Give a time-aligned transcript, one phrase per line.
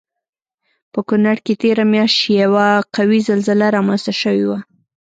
[0.93, 2.65] په کنړ کې تېره میاشت یوه
[2.95, 4.59] قوي زلزله رامنځته شوی وه